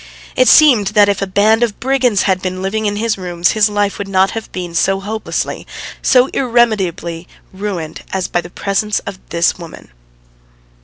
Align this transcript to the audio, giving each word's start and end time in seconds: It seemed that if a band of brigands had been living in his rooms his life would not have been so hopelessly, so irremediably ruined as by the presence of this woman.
It 0.35 0.47
seemed 0.47 0.87
that 0.97 1.09
if 1.09 1.21
a 1.21 1.27
band 1.27 1.61
of 1.61 1.79
brigands 1.79 2.23
had 2.23 2.41
been 2.41 2.63
living 2.63 2.87
in 2.87 2.95
his 2.95 3.19
rooms 3.19 3.51
his 3.51 3.69
life 3.69 3.99
would 3.99 4.07
not 4.07 4.31
have 4.31 4.51
been 4.51 4.73
so 4.73 4.99
hopelessly, 4.99 5.67
so 6.01 6.27
irremediably 6.33 7.27
ruined 7.53 8.01
as 8.11 8.27
by 8.27 8.41
the 8.41 8.49
presence 8.49 8.97
of 9.05 9.19
this 9.29 9.59
woman. 9.59 9.89